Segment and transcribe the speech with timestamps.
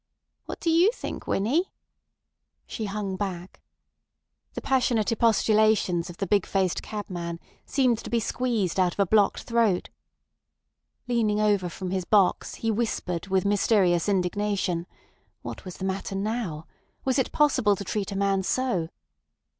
[0.45, 1.71] "What do you think, Winnie?"
[2.65, 3.61] She hung back.
[4.55, 9.05] The passionate expostulations of the big faced cabman seemed to be squeezed out of a
[9.05, 9.91] blocked throat.
[11.07, 14.87] Leaning over from his box, he whispered with mysterious indignation.
[15.43, 16.65] What was the matter now?
[17.05, 18.89] Was it possible to treat a man so?